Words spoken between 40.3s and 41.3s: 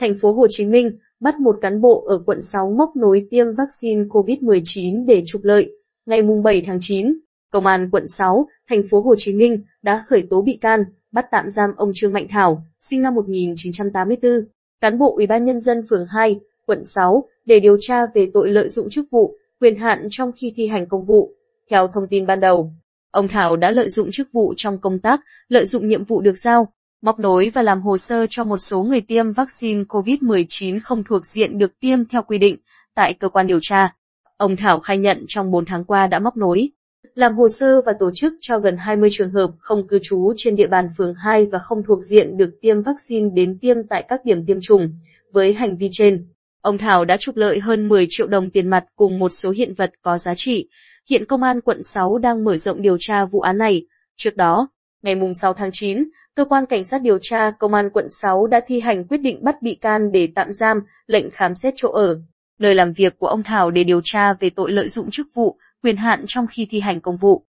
trên địa bàn phường